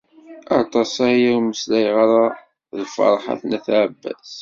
Aṭas 0.59 0.93
aya 1.07 1.29
ur 1.35 1.41
mmeslayeɣ 1.43 1.95
ara 2.03 2.23
d 2.77 2.79
Ferḥat 2.93 3.41
n 3.45 3.51
At 3.57 3.67
Ɛebbas. 3.81 4.31